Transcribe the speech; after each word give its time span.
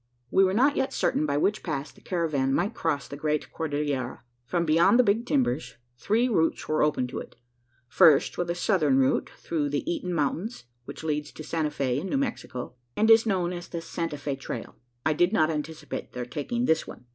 We 0.31 0.43
were 0.43 0.55
not 0.55 0.75
yet 0.75 0.93
certain 0.93 1.27
by 1.27 1.37
which 1.37 1.61
pass 1.61 1.91
the 1.91 2.01
caravan 2.01 2.55
might 2.55 2.73
cross 2.73 3.07
the 3.07 3.15
great 3.15 3.51
Cordillera. 3.53 4.21
From 4.47 4.65
beyond 4.65 4.97
the 4.97 5.03
Big 5.03 5.27
Timbers, 5.27 5.75
three 5.95 6.27
routes 6.27 6.67
were 6.67 6.81
open 6.81 7.05
to 7.09 7.19
it. 7.19 7.35
First 7.87 8.35
was 8.35 8.47
the 8.47 8.55
southern 8.55 8.97
route 8.97 9.29
through 9.37 9.69
the 9.69 9.87
Eaton 9.87 10.15
mountains, 10.15 10.63
which 10.85 11.03
leads 11.03 11.31
to 11.33 11.43
Santa 11.43 11.69
Fe, 11.69 11.99
in 11.99 12.09
New 12.09 12.17
Mexico, 12.17 12.73
and 12.97 13.11
is 13.11 13.27
known 13.27 13.53
as 13.53 13.67
the 13.67 13.79
"Santa 13.79 14.17
Fe 14.17 14.35
trail." 14.35 14.75
I 15.05 15.13
did 15.13 15.31
not 15.33 15.51
anticipate 15.51 16.13
their 16.13 16.25
taking 16.25 16.65
this 16.65 16.87
one. 16.87 17.05